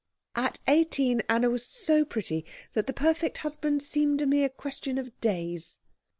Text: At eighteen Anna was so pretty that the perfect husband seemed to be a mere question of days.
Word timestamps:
At 0.33 0.57
eighteen 0.67 1.21
Anna 1.29 1.51
was 1.51 1.67
so 1.67 2.03
pretty 2.05 2.43
that 2.73 2.87
the 2.87 2.91
perfect 2.93 3.37
husband 3.37 3.83
seemed 3.83 4.17
to 4.17 4.25
be 4.25 4.39
a 4.39 4.41
mere 4.41 4.49
question 4.49 4.97
of 4.97 5.11
days. 5.21 5.79